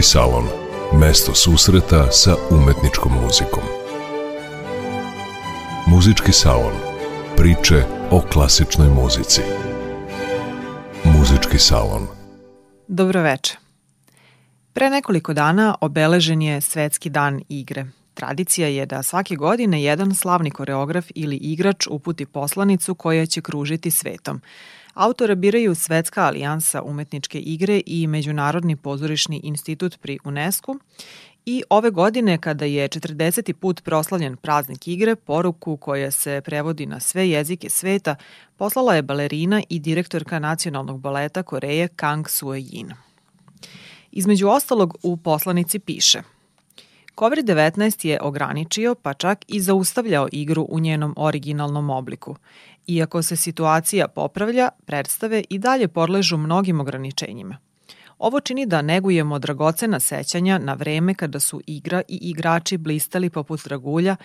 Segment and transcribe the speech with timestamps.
[0.00, 0.44] Muzički salon.
[1.00, 3.62] Mesto susreta sa umetničkom muzikom.
[5.86, 6.72] Muzički salon.
[7.36, 9.40] Priče o klasičnoj muzici.
[11.04, 12.06] Muzički salon.
[12.88, 13.56] Dobroveče.
[14.72, 17.86] Pre nekoliko dana obeležen je Svetski dan igre.
[18.14, 23.90] Tradicija je da svake godine jedan slavni koreograf ili igrač uputi poslanicu koja će kružiti
[23.90, 24.40] svetom.
[24.94, 30.74] Autora biraju Svetska alijansa umetničke igre i Međunarodni pozorišni institut pri UNESCO
[31.46, 33.52] I ove godine, kada je 40.
[33.52, 38.16] put proslavljen praznik igre, poruku koja se prevodi na sve jezike sveta,
[38.56, 42.92] poslala je balerina i direktorka nacionalnog baleta Koreje Kang Sue-yin.
[44.12, 46.22] Između ostalog u poslanici piše
[47.20, 52.36] COVID-19 je ograničio pa čak i zaustavljao igru u njenom originalnom obliku.
[52.86, 57.58] Iako se situacija popravlja, predstave i dalje podležu mnogim ograničenjima.
[58.18, 63.64] Ovo čini da negujemo dragocena sećanja na vreme kada su igra i igrači blistali poput
[63.64, 64.16] dragulja,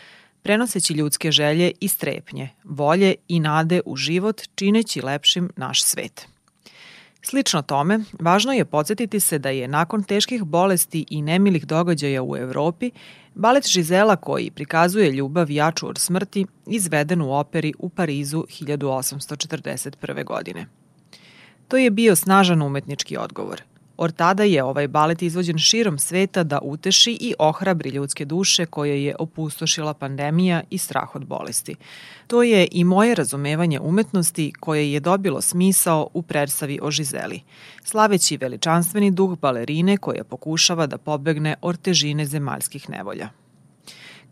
[0.41, 6.34] prenoseći ljudske želje i strepnje, volje i nade u život, čineći lepšim naš svet.
[7.27, 12.37] Slično tome, važno je podsjetiti se da je nakon teških bolesti i nemilih događaja u
[12.37, 12.91] Evropi,
[13.35, 20.23] balet Žizela koji prikazuje ljubav jaču od smrti izveden u operi u Parizu 1841.
[20.25, 20.67] godine.
[21.67, 23.61] To je bio snažan umetnički odgovor–
[23.97, 29.03] Od tada je ovaj balet izvođen širom sveta da uteši i ohrabri ljudske duše koje
[29.03, 31.75] je opustošila pandemija i strah od bolesti.
[32.27, 37.41] To je i moje razumevanje umetnosti koje je dobilo smisao u predstavi o Žizeli,
[37.83, 43.44] slaveći veličanstveni duh balerine koja pokušava da pobegne od težine zemaljskih nevolja.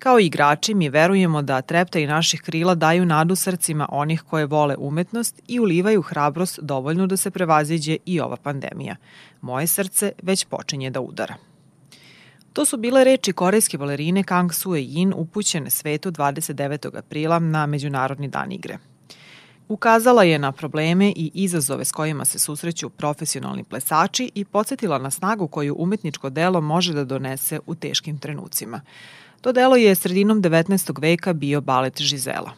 [0.03, 4.75] Kao igrači mi verujemo da trepta i naših krila daju nadu srcima onih koje vole
[4.77, 8.95] umetnost i ulivaju hrabrost dovoljnu da se prevaziđe i ova pandemija.
[9.41, 11.35] Moje srce već počinje da udara.
[12.53, 16.97] To su bile reči korejske balerine Kang Sue Yin upućene svetu 29.
[16.97, 18.77] aprila na Međunarodni dan igre.
[19.67, 25.11] Ukazala je na probleme i izazove s kojima se susreću profesionalni plesači i podsjetila na
[25.11, 28.81] snagu koju umetničko delo može da donese u teškim trenucima.
[29.43, 31.01] To delo je sredinom 19.
[31.01, 32.51] veka bio balet Žizela.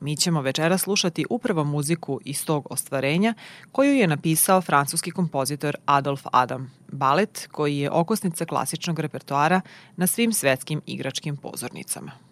[0.00, 3.34] Mi ćemo večera slušati upravo muziku iz tog ostvarenja
[3.72, 9.60] koju je napisao francuski kompozitor Adolf Adam, balet koji je okosnica klasičnog repertoara
[9.96, 12.27] na svim svetskim igračkim pozornicama.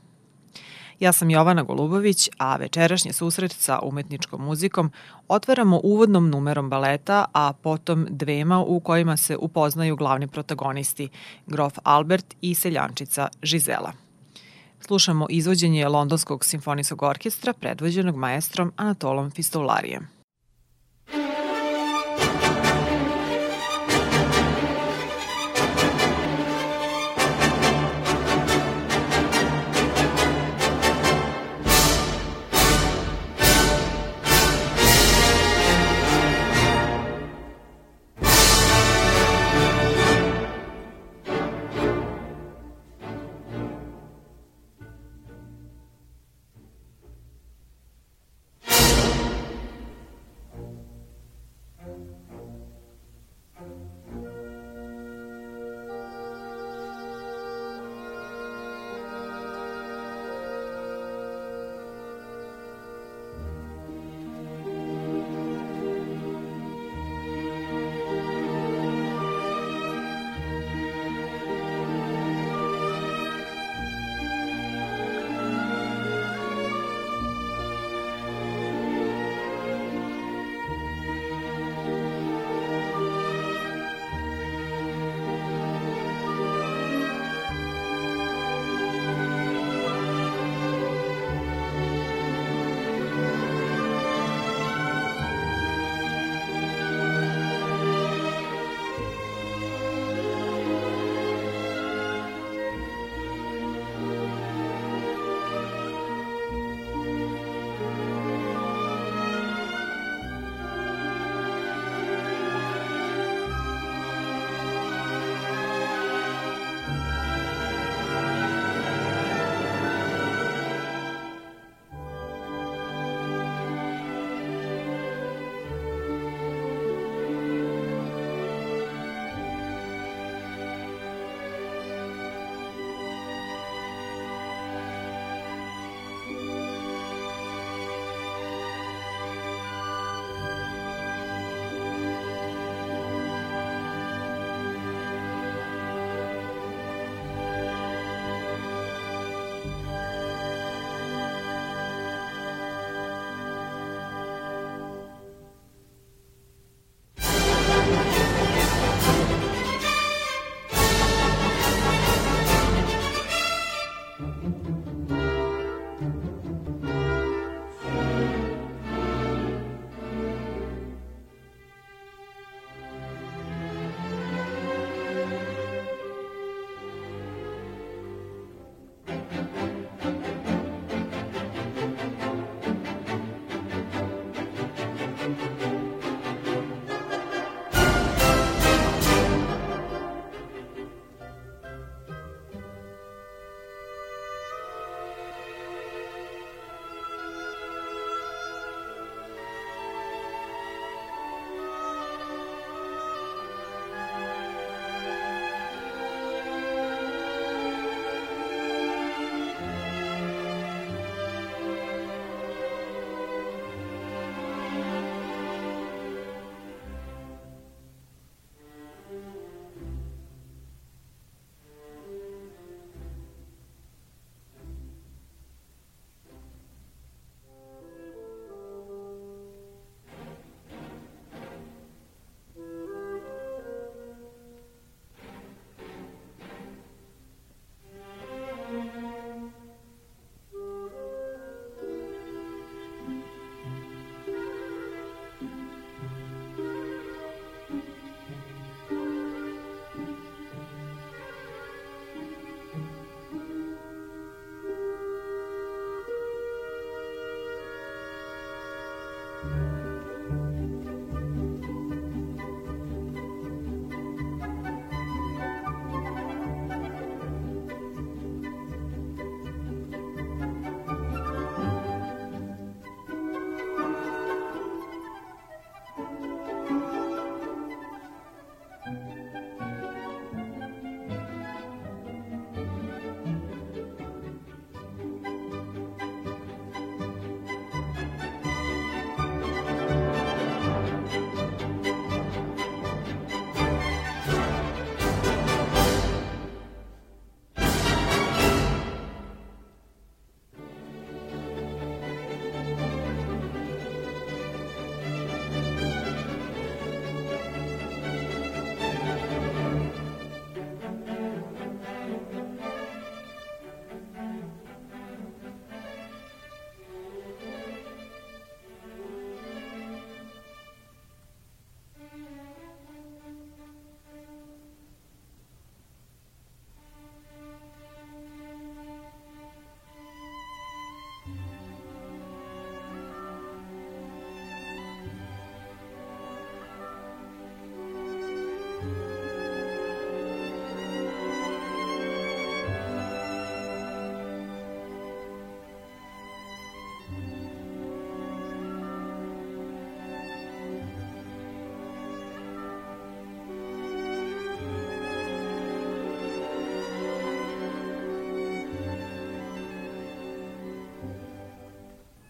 [1.00, 4.90] Ja sam Jovana Golubović, a večerašnji susret sa umetničkom muzikom
[5.28, 11.08] otvaramo uvodnom numerom baleta, a potom dvema u kojima se upoznaju glavni protagonisti,
[11.46, 13.92] grof Albert i seljančica Žizela.
[14.80, 20.15] Slušamo izvođenje Londonskog simfonijskog orkestra predvođenog maestrom Anatolom Fistolarijem.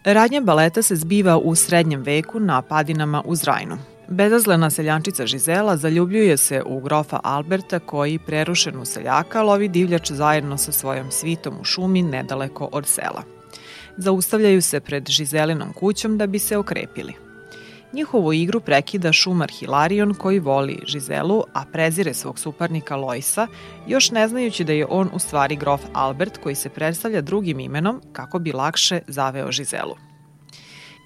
[0.07, 3.79] Radnja baleta se zbiva u srednjem veku na padinama uz Rajnu.
[4.09, 10.73] Bezazlena seljančica Žizela zaljubljuje se u grofa Alberta koji prerušenu seljaka lovi divljač zajedno sa
[10.73, 13.23] svojom svitom u šumi nedaleko od sela.
[13.97, 17.26] Zaustavljaju se pred Žizelinom kućom da bi se okrepili.
[17.93, 23.47] Njihovu igru prekida šumar Hilarion koji voli Žizelu, a prezire svog suparnika Loisa,
[23.87, 28.03] još ne znajući da je on u stvari grof Albert koji se predstavlja drugim imenom
[28.13, 29.97] kako bi lakše zaveo Žizelu.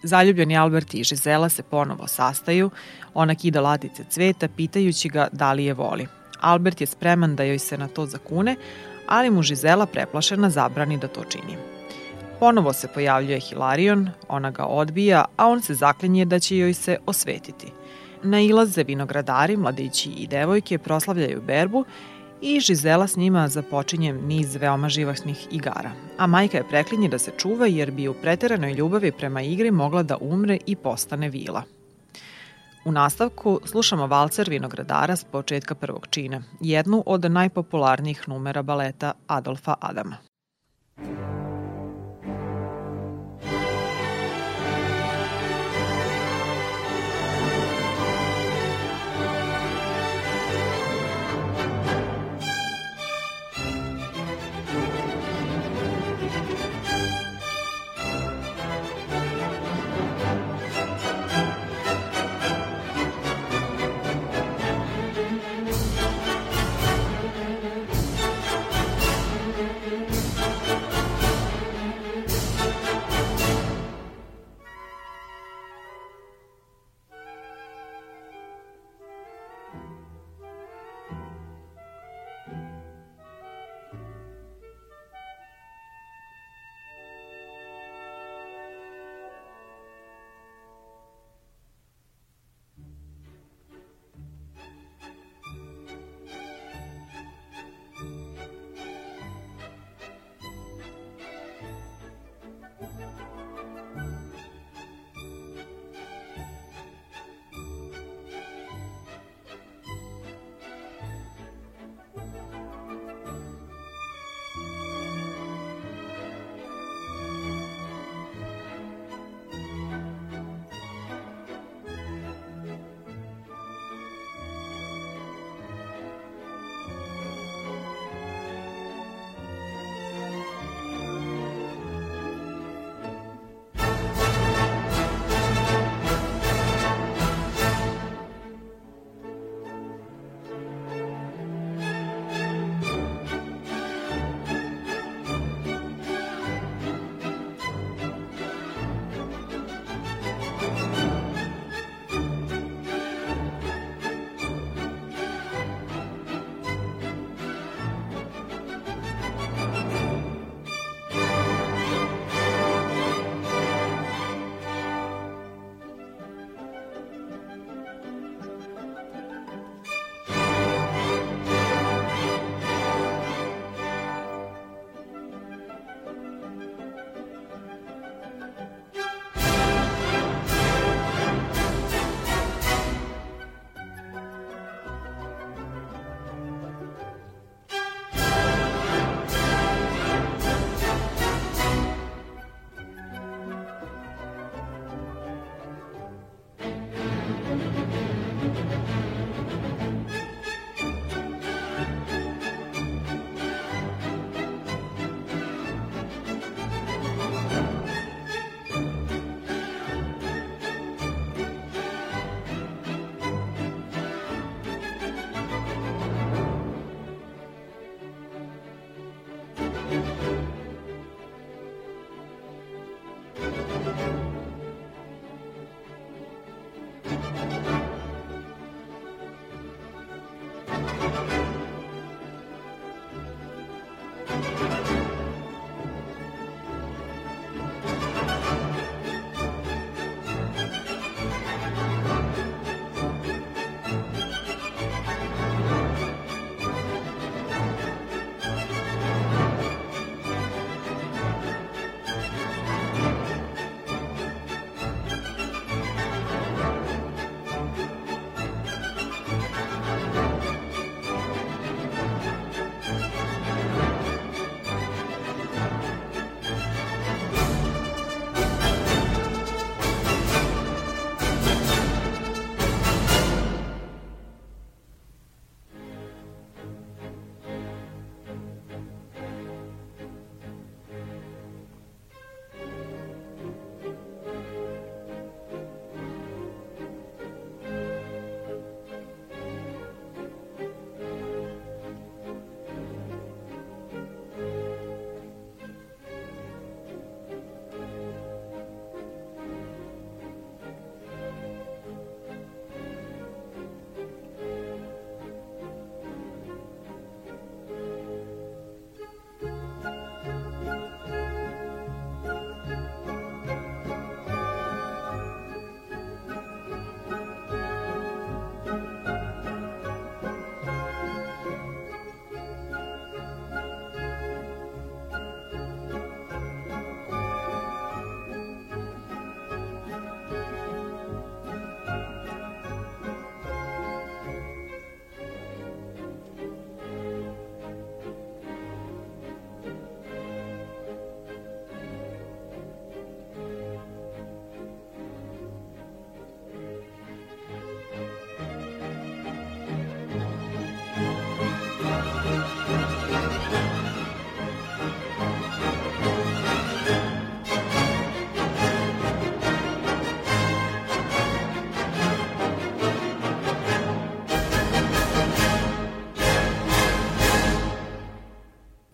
[0.02, 2.70] Zaljubljeni Albert i Žizela se ponovo sastaju,
[3.14, 6.06] ona kida latice cveta pitajući ga da li je voli.
[6.40, 8.56] Albert je spreman da joj se na to zakune,
[9.06, 11.69] ali mu Žizela preplašena zabrani da to čini.
[12.40, 16.98] Ponovo se pojavljuje Hilarion, ona ga odbija, a on se zaklinje da će joj se
[17.06, 17.72] osvetiti.
[18.22, 21.84] Nailaze vinogradari, mladići i devojke proslavljaju berbu
[22.40, 25.90] i Žizela s njima započinje niz veoma živahnih igara.
[26.18, 30.02] A majka je preklinje da se čuva jer bi u preteranoj ljubavi prema igri mogla
[30.02, 31.62] da umre i postane vila.
[32.84, 39.74] U nastavku slušamo valcer vinogradara s početka prvog čina, jednu od najpopularnijih numera baleta Adolfa
[39.80, 40.16] Adama.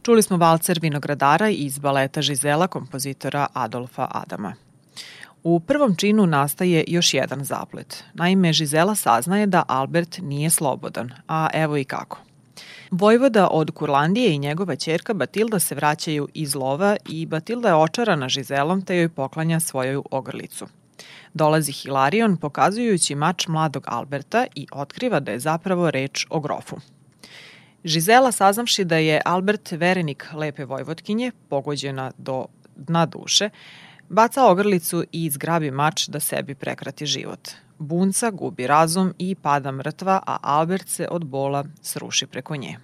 [0.07, 4.55] Čuli smo valcer vinogradara iz baleta Žizela kompozitora Adolfa Adama.
[5.43, 8.05] U prvom činu nastaje još jedan zaplet.
[8.15, 12.19] Naime, Žizela saznaje da Albert nije slobodan, a evo i kako.
[12.91, 18.29] Vojvoda od Kurlandije i njegova ćerka Batilda se vraćaju iz lova i Batilda je očarana
[18.29, 20.67] Žizelom te joj poklanja svoju ogrlicu.
[21.35, 26.77] Dolazi Hilarion pokazujući mač mladog Alberta i otkriva da je zapravo reč o grofu.
[27.87, 33.51] Žizela saznavši da je Albert verenik lepe vojvotkinje, pogođena do dna duše,
[34.09, 37.49] baca ogrlicu i zgrabi mač da sebi prekrati život.
[37.79, 42.79] Bunca gubi razum i pada mrtva, a Albert se od bola sruši preko nje.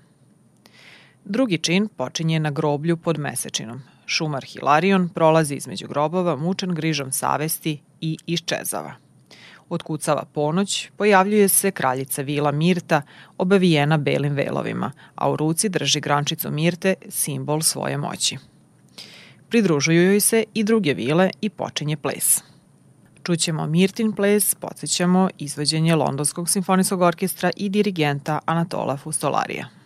[1.25, 3.83] Drugi čin počinje na groblju pod mesečinom.
[4.07, 9.02] Šumar Hilarion prolazi između grobova mučan grižom savesti i iščezava.
[9.73, 13.03] Otkucava ponoć, pojavljuje se kraljica vila Mirta,
[13.39, 18.39] obavijena belim velovima, a u ruci drži grančicu Mirte, simbol svoje moći.
[19.49, 22.43] Pridružuju joj se i druge vile i počinje ples.
[23.25, 29.82] Čućemo Mirtin ples, podsjećamo izvođenje Londonskog simfonijskog orkestra i dirigenta Anatola Fustolarija.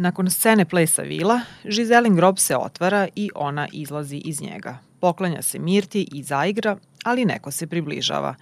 [0.00, 4.78] Nakon scene plesa vila, Žizelin grob se otvara i ona izlazi iz njega.
[5.00, 8.34] Poklanja se Mirti i zaigra, ali neko se približava.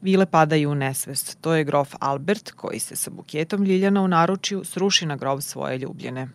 [0.00, 1.38] Vile padaju u nesvest.
[1.40, 5.78] To je grof Albert, koji se sa buketom ljiljana u naručju sruši na grob svoje
[5.78, 6.28] ljubljene.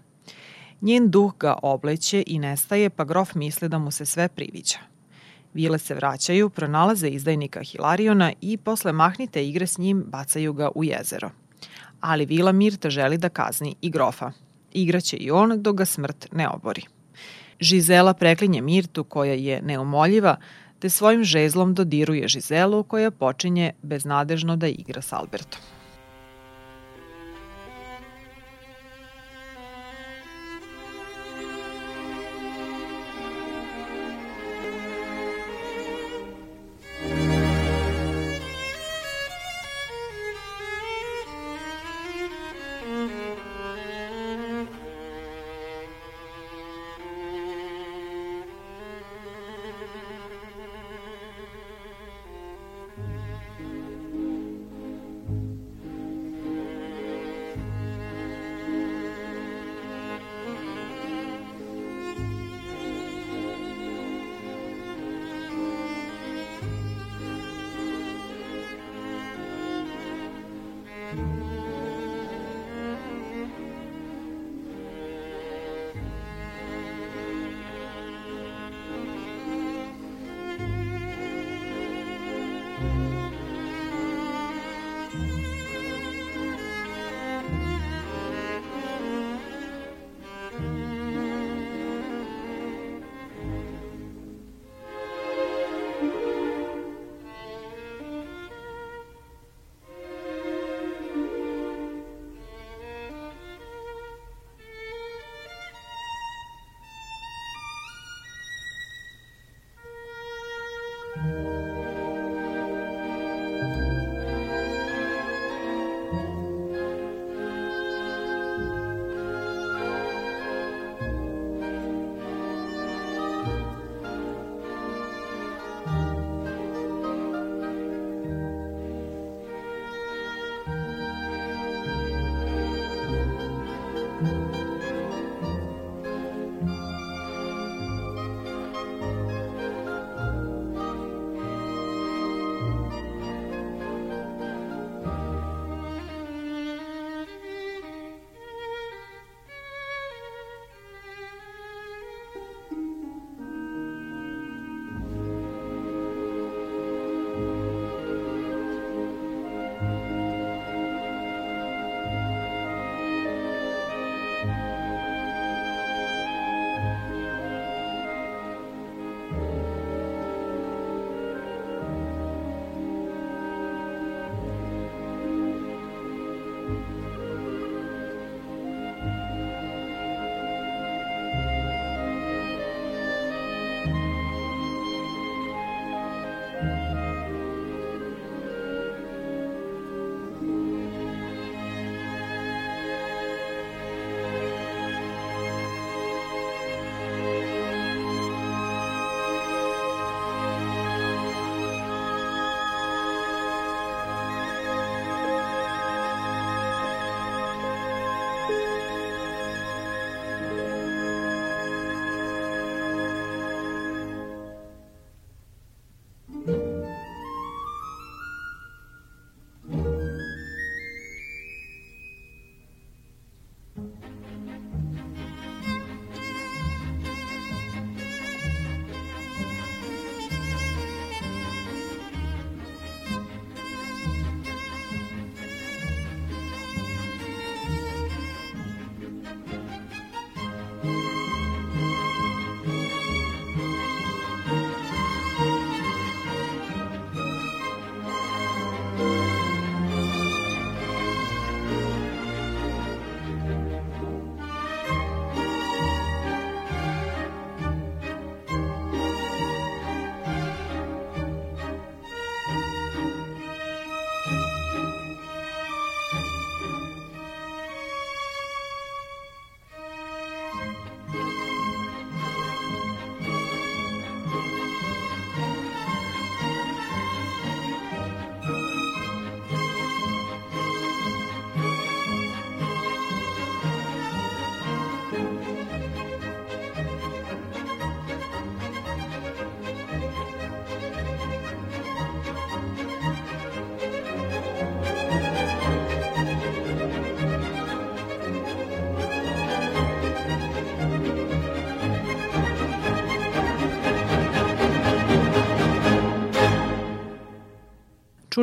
[0.82, 4.78] Njen duh ga obleće i nestaje, pa grof misli da mu se sve priviđa.
[5.54, 10.84] Vile se vraćaju, pronalaze izdajnika Hilariona i posle mahnite igre s njim bacaju ga u
[10.84, 11.30] jezero.
[12.02, 14.32] Ali Vila Mirta želi da kazni i grofa.
[14.74, 16.82] Igraće i on dok ga smrt ne obori.
[17.60, 20.36] Žizela preklinje Mirtu koja je neumoljiva,
[20.80, 25.62] te svojim žezlom dodiruje Žizelu koja počinje beznadežno da igra s Albertom.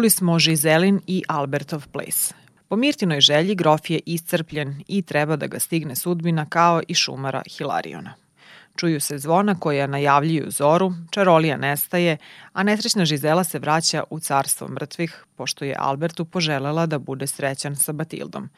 [0.00, 2.32] Čuli smo Žizelin i Albertov ples.
[2.68, 7.42] Po Mirtinoj želji grof je iscrpljen i treba da ga stigne sudbina kao i šumara
[7.56, 8.14] Hilariona.
[8.76, 12.16] Čuju se zvona koja najavljuju zoru, čarolija nestaje,
[12.52, 17.76] a nesrećna Žizela se vraća u carstvo mrtvih, pošto je Albertu poželela da bude srećan
[17.76, 18.48] sa Batildom.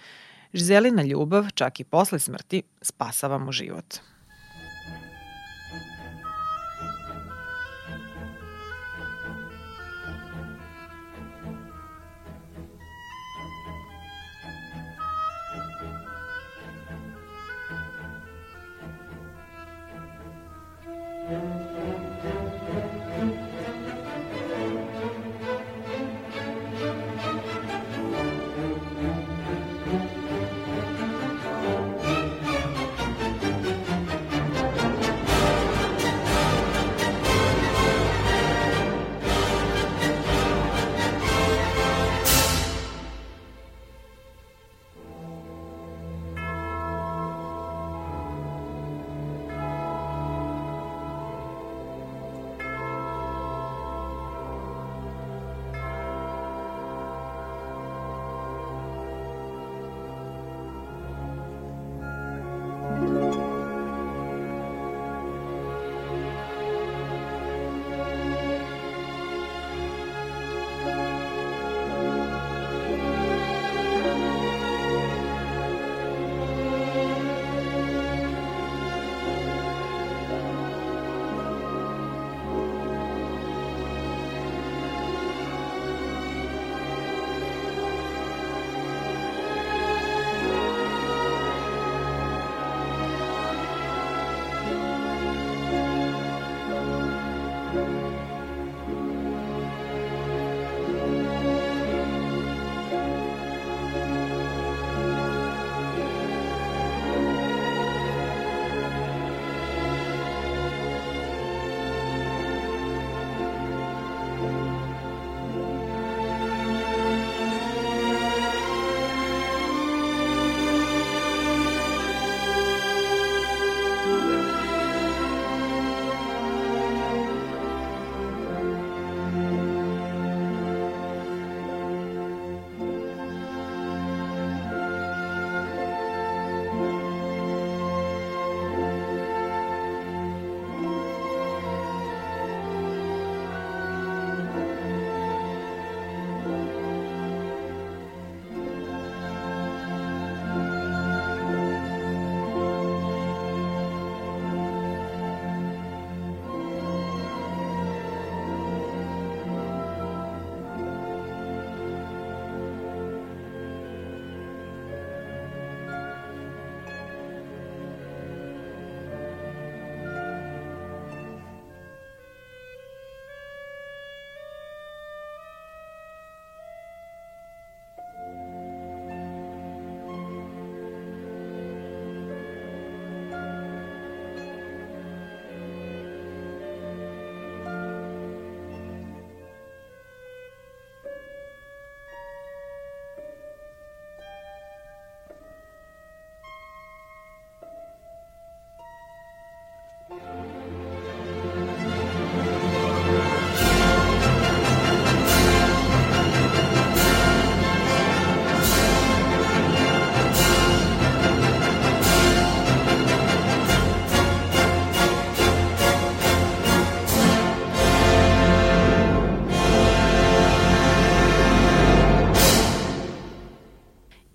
[0.54, 3.98] Žizelina ljubav, čak i posle smrti, spasava mu život.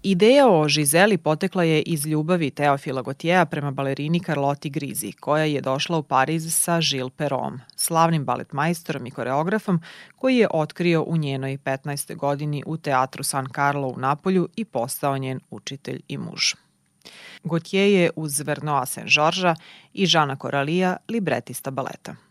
[0.10, 5.62] Ideja o Žizeli potekla je iz ljubavi Teofila Gotijeja prema balerini Carlotti Grizi, koja je
[5.62, 9.82] došla u Pariz sa Gilles Perron, slavnim baletmajstorom i koreografom
[10.15, 12.15] koji je otkrio u njenoj 15.
[12.15, 16.54] godini u teatru San Carlo u Napolju i postao njen učitelj i muž.
[17.43, 19.56] Gautier je uz Vernoa Saint-Georgesa
[19.93, 22.27] i Žana Koralija libretista baleta.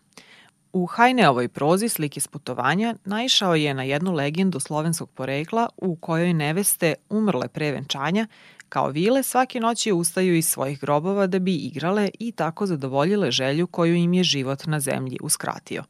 [0.77, 6.33] U Hajneovoj prozi Slike s putovanja naišao je na jednu legendu slovenskog porekla u kojoj
[6.33, 8.27] neveste umrle pre venčanja
[8.69, 13.67] kao vile svake noći ustaju iz svojih grobova da bi igrale i tako zadovoljile želju
[13.67, 15.83] koju im je život na zemlji uskratio.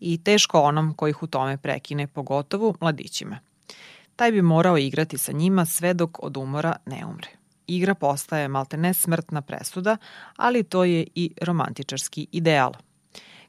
[0.00, 3.38] I teško onom koji ih u tome prekine, pogotovo mladićima.
[4.16, 7.28] Taj bi morao igrati sa njima sve dok od umora ne umre.
[7.66, 9.96] Igra postaje malte ne smrtna presuda,
[10.36, 12.72] ali to je i romantičarski ideal–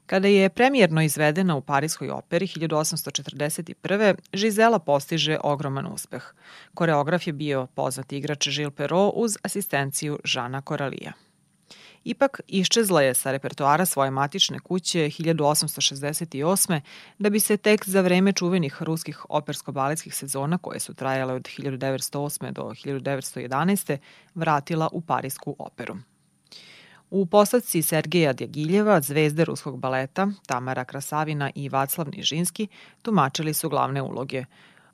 [0.06, 4.14] Kada je premijerno izvedena u Parijskoj operi 1841.
[4.32, 6.34] Žizela postiže ogroman uspeh.
[6.74, 11.12] Koreograf je bio poznati igrač Gilles Perrault uz asistenciju Žana Koralija.
[12.04, 16.80] Ipak iščezla je sa repertoara svoje matične kuće 1868.
[17.18, 22.52] da bi se tek za vreme čuvenih ruskih opersko-baletskih sezona koje su trajale od 1908.
[22.52, 23.96] do 1911.
[24.34, 25.96] vratila u Parijsku operu.
[27.14, 32.68] U postavci Sergeja Djegiljeva, zvezde ruskog baleta, Tamara Krasavina i Vaclav Nižinski
[33.02, 34.44] tumačili su glavne uloge.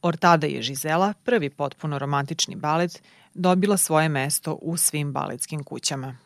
[0.03, 3.03] Ortada je Žizela, prvi potpuno romantični balet,
[3.35, 6.17] dobila svoje mesto u svim baletskim kućama.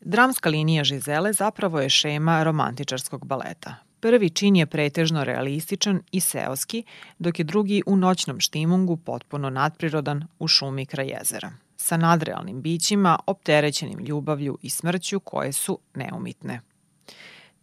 [0.00, 3.74] Dramska linija Žizele zapravo je šema romantičarskog baleta.
[4.00, 6.84] Prvi čin je pretežno realističan i seoski,
[7.18, 13.18] dok je drugi u noćnom štimungu potpuno nadprirodan u šumi kraj jezera sa nadrealnim bićima,
[13.26, 16.60] opterećenim ljubavlju i smrću koje su neumitne.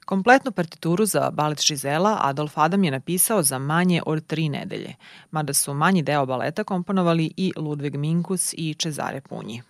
[0.05, 4.95] Kompletnu partituru za balet Žizela Adolf Adam je napisao za manje od tri nedelje,
[5.31, 9.61] mada su manji deo baleta komponovali i Ludvig Minkus i Cezare Punji.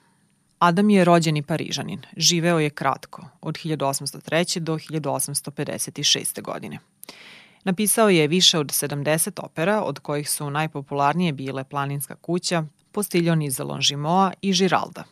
[0.60, 4.60] Adam je rođeni Parižanin, živeo je kratko, od 1803.
[4.60, 6.42] do 1856.
[6.42, 6.80] godine.
[7.64, 13.64] Napisao je više od 70 opera, od kojih su najpopularnije bile Planinska kuća, Postiljoni za
[13.64, 15.04] Longimoa i Žiralda.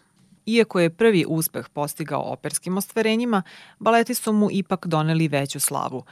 [0.45, 3.43] Iako je prvi uspeh postigao operskim ostvarenjima,
[3.80, 6.03] baleti su mu ipak doneli veću slavu.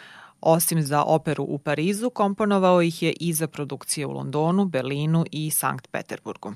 [0.42, 5.52] Osim za operu u Parizu, komponovao ih je i za produkcije u Londonu, Berlinu i
[5.52, 6.54] Sankt Peterburgu.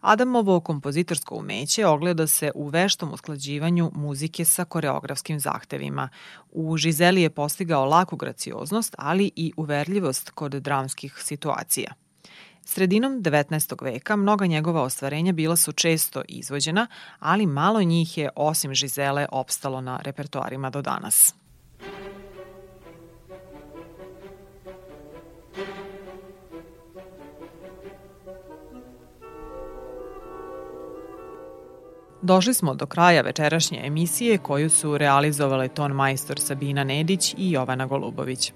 [0.00, 6.08] Adamovo kompozitorsko umeće ogleda se u veštom usklađivanju muzike sa koreografskim zahtevima.
[6.52, 11.92] U Žizeli je postigao laku gracioznost, ali i uverljivost kod dramskih situacija–
[12.66, 13.84] Sredinom 19.
[13.84, 16.86] veka mnoga njegova ostvarenja bila su često izvođena,
[17.18, 21.34] ali malo njih je osim Žizele opstalo na repertoarima do danas.
[32.22, 37.86] Došli smo do kraja večerašnje emisije koju su realizovale ton majstor Sabina Nedić i Jovana
[37.86, 38.52] Golubović.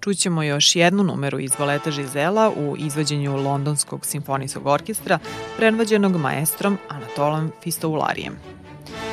[0.00, 5.18] Čućemo još jednu numeru iz baleta Žizela u izvođenju Londonskog simfonijskog orkestra
[5.56, 8.36] predvođenog maestrom Anatolom Fistoularijem.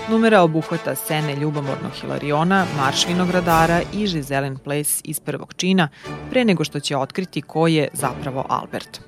[0.10, 5.90] Numera obuhvata scene ljubomornog Hilariona, Marš vinogradara i Žizelin ples iz prvog čina,
[6.30, 9.02] pre nego što će otkriti ko je zapravo Albert.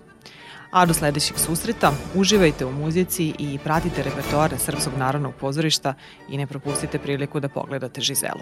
[0.71, 5.93] A do sledećeg susreta uživajte u muzici i pratite repertoare Srpskog narodnog pozorišta
[6.29, 8.41] i ne propustite priliku da pogledate Žizelu.